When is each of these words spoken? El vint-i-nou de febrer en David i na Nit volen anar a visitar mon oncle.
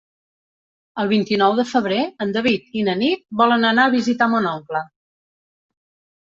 El 1.03 1.11
vint-i-nou 1.11 1.53
de 1.59 1.65
febrer 1.73 1.99
en 2.25 2.33
David 2.39 2.81
i 2.81 2.87
na 2.89 2.97
Nit 3.03 3.23
volen 3.45 3.69
anar 3.75 3.87
a 3.91 3.95
visitar 3.99 4.33
mon 4.35 4.51
oncle. 4.57 4.85